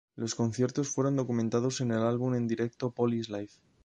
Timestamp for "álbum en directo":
2.01-2.89